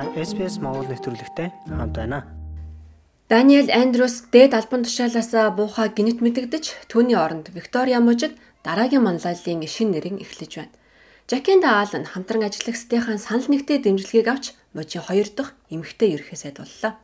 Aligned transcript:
Та 0.00 0.08
SPS 0.16 0.56
Монгол 0.64 0.88
нэвтрүүлэгтэй 0.88 1.52
хамт 1.68 1.92
байна. 1.92 2.24
Даниэл 3.28 3.68
Андрус 3.68 4.24
дээд 4.32 4.56
албан 4.56 4.88
тушаалаас 4.88 5.28
буухаа 5.52 5.92
гинэт 5.92 6.24
мэдэгдэж 6.24 6.88
түүний 6.88 7.20
оронд 7.20 7.52
Виктория 7.52 8.00
мужид 8.00 8.32
дараагийн 8.64 9.04
манлайллын 9.04 9.60
шин 9.68 9.92
нэрийг 9.92 10.24
эхлэж 10.24 10.52
байна. 10.56 10.72
Жакенда 11.28 11.84
Аалн 11.84 12.08
хамтран 12.08 12.48
ажиллагчдынхаа 12.48 13.20
санал 13.20 13.44
нэгтээ 13.52 13.84
дэмжлэгийг 13.84 14.28
авч 14.32 14.56
мужийн 14.72 15.04
хоёр 15.04 15.28
дахь 15.36 15.52
эмэгтэй 15.68 16.16
сайд 16.32 16.64
боллоо. 16.64 16.96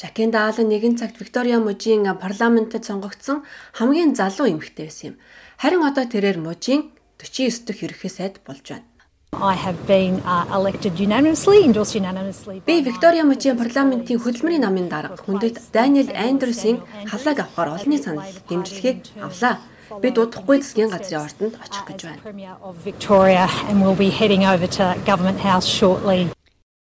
Жакенда 0.00 0.48
Аалн 0.48 0.64
нэгэн 0.64 0.96
цагт 0.96 1.20
Виктория 1.20 1.60
мужийн 1.60 2.08
парламентэд 2.08 2.88
сонгогдсон 2.88 3.44
хамгийн 3.76 4.16
залуу 4.16 4.48
эмэгтэй 4.48 4.88
байсан 4.88 5.12
юм. 5.12 5.16
Харин 5.60 5.84
одоо 5.84 6.08
тэрээр 6.08 6.40
мужийн 6.40 6.88
49 7.20 7.68
дахь 7.68 7.84
сайд 8.08 8.40
болж 8.48 8.64
байна. 8.64 8.88
I 9.32 9.54
have 9.54 9.86
been 9.86 10.20
uh, 10.24 10.46
elected 10.52 10.98
unanimously, 10.98 11.64
endorsed 11.64 11.94
unanimously. 11.94 12.62
Би 12.66 12.82
Виктория 12.82 13.24
мужийн 13.24 13.56
парламентын 13.58 14.18
хөдөлмөрийн 14.18 14.64
намын 14.64 14.88
дарга 14.88 15.16
хүндэт 15.20 15.56
Даниэл 15.72 16.10
Андрюсийн 16.16 16.80
халааг 17.10 17.38
авахар 17.44 17.68
олонний 17.76 18.00
санал 18.02 18.24
дэмжлэгийг 18.48 18.98
авлаа. 19.20 19.60
Бид 20.02 20.16
удахгүй 20.18 20.58
засгийн 20.62 20.90
газрын 20.90 21.22
ордонд 21.28 21.54
очих 21.60 21.84
гэж 21.88 22.00
байна. 22.08 22.22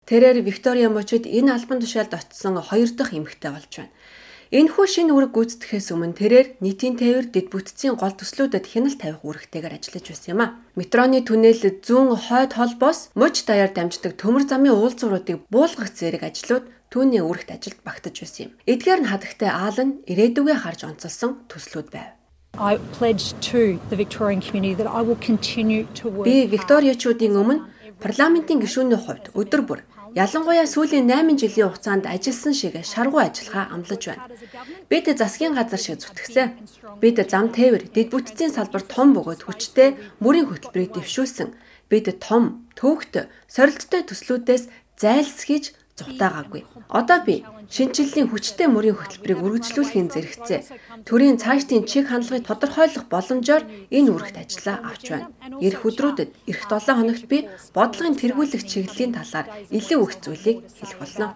Тэрээр 0.06 0.38
Виктория 0.44 0.88
мужид 0.88 1.24
энэ 1.26 1.50
албан 1.56 1.80
тушаалд 1.80 2.12
очсон 2.14 2.60
хоёр 2.60 2.90
дахь 2.94 3.14
эмэгтэй 3.16 3.50
болж 3.50 3.72
байна. 3.76 3.90
Энэхүү 4.54 4.86
шинэ 4.86 5.10
үүрэг 5.10 5.32
гүйцэтгэхээс 5.34 5.90
өмнө 5.90 6.14
тэрээр 6.22 6.48
нийтийн 6.62 6.94
тээвэр 6.94 7.34
дэд 7.34 7.50
бүтцийн 7.50 7.98
гол 7.98 8.14
төслүүдэд 8.14 8.62
хяналт 8.70 9.02
тавих 9.02 9.26
үүрэгтэйгээр 9.26 9.74
ажиллаж 9.74 10.06
байсан 10.06 10.30
юм 10.30 10.40
а. 10.46 10.54
Метроны 10.78 11.18
түнэл 11.26 11.82
зүүн 11.82 12.14
хойд 12.14 12.54
холбоос 12.54 13.10
муж 13.18 13.42
даяар 13.42 13.74
дамждаг 13.74 14.14
төмөр 14.14 14.46
замын 14.46 14.78
уулзвруудыг 14.78 15.50
буулгах 15.50 15.90
зэрэг 15.90 16.22
ажлууд 16.30 16.62
түүний 16.94 17.26
үүрэгт 17.26 17.50
ажилд 17.58 17.82
багтаж 17.82 18.22
байсан 18.22 18.42
юм. 18.46 18.52
Эдгээр 18.70 19.00
нь 19.02 19.10
хадагтай 19.10 19.50
Аалан 19.50 19.90
ирээдүгээ 20.06 20.62
харж 20.62 20.80
онцолсон 20.94 21.42
төслүүд 21.50 21.90
байв. 21.90 22.14
I 22.54 22.78
pledge 22.94 23.34
to 23.50 23.82
the 23.90 23.98
Victorian 23.98 24.40
community 24.40 24.78
that 24.78 24.86
I 24.86 25.02
will 25.02 25.18
continue 25.18 25.90
to 25.98 26.06
work. 26.06 26.30
Би 26.30 26.46
Викториачуудын 26.46 27.34
өмнө 27.34 27.66
парламентын 28.04 28.60
гишүүний 28.62 29.00
хувьд 29.00 29.32
өдөр 29.40 29.62
бүр 29.68 29.80
Ялангуяа 30.16 30.64
сүүлийн 30.64 31.12
8 31.12 31.36
жилийн 31.36 31.68
хугацаанд 31.68 32.08
ажилласан 32.08 32.54
шиг 32.56 32.74
шаргуу 32.80 33.20
ажиллагаа 33.20 33.68
амлаж 33.74 34.02
байна. 34.08 34.32
Бид 34.88 35.06
засгийн 35.12 35.52
газар 35.52 35.76
шиг 35.76 36.00
зүтгэсэн. 36.00 36.48
Бид 37.04 37.20
зам 37.28 37.52
тээвэр, 37.52 37.92
дэд 37.92 38.08
бүтцийн 38.16 38.48
салбар 38.48 38.80
том 38.80 39.12
бөгөөд 39.12 39.44
хүчтэй 39.44 40.00
мөрийн 40.24 40.48
хөтөлбөрийг 40.48 40.96
дэвшүүлсэн. 40.96 41.52
Бид 41.92 42.06
том, 42.24 42.64
төвөгт, 42.80 43.28
сорилттой 43.44 44.08
төслүүдээс 44.08 44.64
зайлсхийж 44.96 45.76
зугатаагаагүй. 45.98 46.62
Одоо 46.92 47.18
би 47.24 47.34
шинжиллийн 47.72 48.28
хүчтэй 48.28 48.68
мөрийн 48.68 48.96
хөтөлбөрийг 49.00 49.40
үргэлжлүүлэхийн 49.40 50.08
зэрэгцээ 50.12 50.60
төрийн 51.08 51.40
цаашдын 51.40 51.88
чиг 51.90 52.12
хандлагыг 52.12 52.44
тодорхойлох 52.46 53.04
боломжоор 53.08 53.64
энэ 53.96 54.10
үүрэгт 54.12 54.36
ажиллаа 54.36 54.76
авч 54.92 55.04
байна. 55.08 55.32
Ирэх 55.64 55.82
өдрүүдэд 55.88 56.30
эх 56.52 56.58
7 56.68 57.00
хоногт 57.00 57.24
би 57.32 57.48
бодлогын 57.72 58.20
тэргүүлэх 58.20 58.62
чиглэлийн 58.68 59.16
талаар 59.16 59.46
илүү 59.72 60.00
их 60.04 60.12
зүйлийг 60.20 60.58
хэлэх 60.78 60.98
болно. 61.00 61.28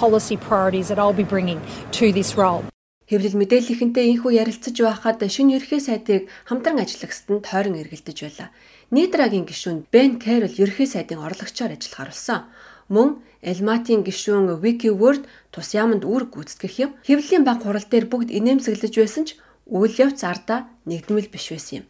policy 0.00 0.36
priorities 0.36 0.88
that 0.90 0.98
I'll 0.98 1.16
be 1.22 1.24
bringing 1.24 1.60
to 1.96 2.12
this 2.12 2.36
role. 2.36 2.66
Хэвлэл 3.10 3.36
мэдээллийнхэнтэй 3.36 4.08
инхүү 4.14 4.32
ярилцаж 4.42 4.76
байхад 4.78 5.20
шинэ 5.20 5.60
ерхий 5.60 5.82
сайдыг 5.84 6.32
хамтран 6.48 6.80
ажиллагчдад 6.80 7.44
тойрон 7.44 7.76
эргэлдэж 7.82 8.18
байлаа. 8.24 8.48
Нидрагийн 8.88 9.44
гишүүн 9.44 9.84
Бен 9.92 10.16
Кэрол 10.16 10.56
ерхий 10.56 10.88
сайдын 10.88 11.20
орлогчоор 11.20 11.76
ажиллахаар 11.76 12.08
болсон. 12.08 12.48
Мөн 12.92 13.24
Элматийн 13.40 14.04
гишүүн 14.04 14.60
Вики 14.60 14.92
Word 14.92 15.24
тус 15.48 15.72
яамд 15.72 16.04
үүрэг 16.04 16.36
гүйцэтгэх 16.36 16.74
юм. 16.84 16.90
Хэвлэлийн 17.08 17.44
баг 17.48 17.64
хурал 17.64 17.88
дээр 17.88 18.06
бүгд 18.12 18.28
инээмсэглэж 18.28 18.94
байсан 19.00 19.24
ч 19.24 19.40
үйл 19.64 19.96
явц 19.96 20.20
ардаа 20.28 20.68
нэгдмэл 20.84 21.32
биш 21.32 21.48
байсан 21.48 21.74
юм. 21.80 21.84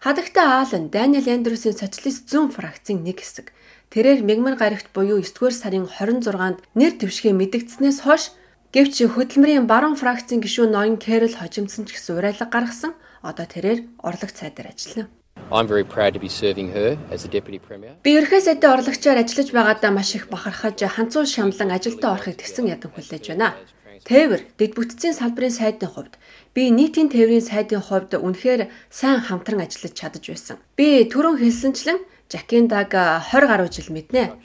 Хадагта 0.00 0.64
Аалан 0.64 0.88
Даниэл 0.88 1.28
Андерсийн 1.28 1.76
социалист 1.76 2.32
зүүн 2.32 2.48
фракцийн 2.48 3.04
нэг 3.04 3.20
хэсэг. 3.20 3.52
Тэрээр 3.92 4.24
мегмар 4.24 4.56
гарагт 4.56 4.88
буюу 4.96 5.20
9-р 5.20 5.52
сарын 5.52 5.84
26-нд 5.84 6.64
нэр 6.72 6.92
дэвшгээ 6.96 7.34
мэдэгдснээс 7.36 8.08
хойш 8.08 8.32
гэвч 8.72 9.04
хөдөлмөрийн 9.04 9.68
баруун 9.68 10.00
фракцийн 10.00 10.40
гишүүн 10.40 10.72
ноён 10.72 10.96
Кэрол 10.96 11.36
хожимдсан 11.36 11.84
ч 11.84 11.96
гэсэн 11.96 12.16
урайлга 12.16 12.48
гаргасан. 12.48 12.92
Одоо 13.20 13.44
тэрээр 13.44 13.84
орлогч 14.00 14.36
сайдаар 14.38 14.72
ажиллана. 14.72 15.12
I'm 15.50 15.66
very 15.66 15.84
proud 15.84 16.12
to 16.14 16.20
be 16.20 16.28
serving 16.28 16.68
her 16.76 16.98
as 17.10 17.22
the 17.24 17.30
deputy 17.30 17.58
premier. 17.58 17.96
Би 18.04 18.12
ерхий 18.20 18.40
сайдын 18.40 18.70
орлогчоор 18.76 19.18
ажиллаж 19.22 19.48
байгаадаа 19.52 19.90
маш 19.90 20.14
их 20.14 20.28
бахархаж 20.28 20.78
ханцуу 20.84 21.24
шамлан 21.24 21.70
ажилдаа 21.72 22.14
орохыг 22.16 22.36
тэгсэн 22.36 22.68
ядан 22.68 22.92
хүлээж 22.92 23.24
байна. 23.32 23.56
Тээвэр, 24.04 24.42
дэд 24.60 24.72
бүтцийн 24.76 25.16
салбарын 25.16 25.52
сайдын 25.52 25.88
хувьд 25.88 26.14
би 26.54 26.68
нийтийн 26.68 27.08
тээврийн 27.08 27.44
сайдын 27.44 27.80
хувьд 27.80 28.12
үнэхээр 28.20 28.68
сайн 28.92 29.20
хамтран 29.24 29.64
ажиллаж 29.64 29.94
чадаж 29.96 30.24
байсан. 30.28 30.56
Би 30.76 31.08
түрүүн 31.08 31.40
хэлсэнчлэн 31.40 31.98
Жакиндаг 32.28 32.92
20 32.92 33.48
гаруй 33.48 33.68
жил 33.72 33.88
мэднэ. 33.88 34.36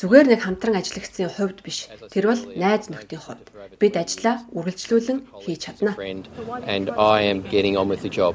Зүгээр 0.00 0.26
нэг 0.32 0.40
хамтран 0.40 0.80
ажиллагчдын 0.80 1.36
хувьд 1.36 1.60
биш. 1.60 1.88
Тэр 2.08 2.32
бол 2.32 2.42
найз 2.56 2.88
нөхдийн 2.88 3.20
хувьд. 3.20 3.52
Бид 3.76 3.94
ажлаа 3.96 4.40
үргэлжлүүлэн 4.56 5.18
хийж 5.44 5.60
чадна. 5.68 5.96
And 6.64 6.88
I 6.96 7.28
am 7.28 7.44
getting 7.44 7.76
on 7.76 7.88
with 7.92 8.00
the 8.00 8.08
job. 8.08 8.32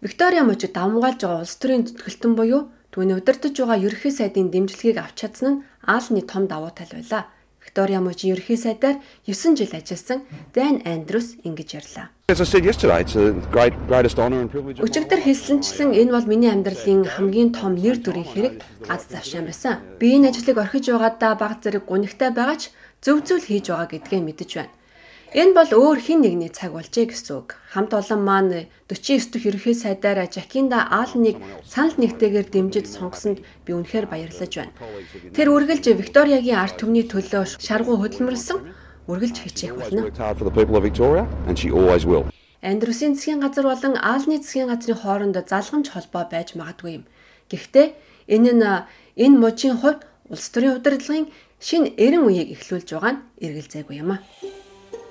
Виктория 0.00 0.44
мужид 0.48 0.72
давмгаалж 0.72 1.20
байгаа 1.20 1.44
улс 1.44 1.60
төрийн 1.60 1.84
зүтгэлтэн 1.84 2.32
буюу 2.32 2.72
түүний 2.88 3.20
удирдах 3.20 3.52
байгаа 3.52 3.84
ерөнхий 3.84 4.08
сайдын 4.08 4.48
дэмжлэгийг 4.48 4.96
авч 4.96 5.16
чадсан 5.20 5.52
нь 5.52 5.60
Аалны 5.84 6.24
том 6.24 6.48
давуу 6.48 6.72
тал 6.72 6.88
байлаа. 6.88 7.28
Виктория 7.60 8.00
мужийн 8.00 8.32
ерөнхий 8.32 8.56
сайдаар 8.56 8.96
9 9.28 9.60
жил 9.60 9.68
ажилласан 9.76 10.24
Дан 10.56 10.80
Андрус 10.88 11.36
ингэж 11.44 11.68
ярьлаа. 11.76 12.08
Өчигдөр 14.88 15.20
хэлсэнчлэн 15.20 15.92
энэ 15.92 16.12
бол 16.16 16.24
миний 16.32 16.48
амьдралын 16.48 17.04
хамгийн 17.04 17.52
том 17.52 17.76
нэр 17.76 18.00
төрийн 18.00 18.24
хэрэг 18.24 18.64
аз 18.88 19.04
завшаан 19.12 19.44
байсан. 19.52 19.84
Би 20.00 20.16
энэ 20.16 20.32
ажлыг 20.32 20.56
орхиж 20.56 20.88
байгаадаа 20.88 21.36
баг 21.36 21.60
зэрэг 21.60 21.84
гунигтай 21.84 22.32
байгаа 22.32 22.56
ч 22.56 22.72
зөв 23.04 23.20
зөвл 23.20 23.44
хийж 23.44 23.68
байгаа 23.68 23.92
гэдгээ 23.92 24.20
мэдэж 24.24 24.50
байна. 24.56 24.72
Энэ 25.30 25.54
бол 25.54 25.70
өөр 25.70 25.98
хин 26.02 26.26
нэгний 26.26 26.50
цаг 26.50 26.74
болжээ 26.74 27.06
гэсэн 27.06 27.38
үг. 27.38 27.54
Хамт 27.70 27.94
олон 27.94 28.20
маань 28.26 28.66
49 28.90 29.30
дэх 29.30 29.46
ерөнхий 29.46 29.78
сайдаар 29.78 30.26
Жакинда 30.26 30.90
Аалныг 30.90 31.38
санал 31.62 31.94
нэгтэйгээр 32.02 32.50
дэмжиж 32.50 32.90
сонгосонд 32.90 33.38
би 33.62 33.70
үнэхээр 33.70 34.10
баярлаж 34.10 34.50
байна. 34.50 34.74
Тэр 35.30 35.54
үргэлж 35.54 35.86
Викториягийн 35.94 36.58
арт 36.58 36.82
түмний 36.82 37.06
төлөө 37.06 37.62
шаргуу 37.62 38.02
хөдөлмөрлсөн 38.02 38.58
үргэлж 39.06 39.36
хичээх 39.46 39.78
болно. 39.78 40.10
Андрюсийн 42.58 43.14
засгийн 43.14 43.38
газар 43.38 43.70
болон 43.70 43.94
Аалны 44.02 44.42
засгийн 44.42 44.66
газрын 44.66 44.98
хооронд 44.98 45.38
залгамж 45.46 45.94
холбоо 45.94 46.26
байж 46.26 46.58
магадгүй 46.58 46.98
юм. 46.98 47.04
Гэхдээ 47.46 47.94
энэ 48.34 48.52
нь 48.58 48.66
энэ 49.14 49.38
мужийн 49.38 49.78
хувьд 49.78 50.02
улс 50.26 50.50
төрийн 50.50 50.82
удирдлагын 50.82 51.30
шинэ 51.62 51.94
эрен 52.02 52.26
үеийг 52.26 52.50
эхлүүлж 52.58 52.98
байгаа 52.98 53.12
нь 53.14 53.22
эргэлзээгүй 53.38 53.96
юм 54.02 54.18
а. 54.18 54.18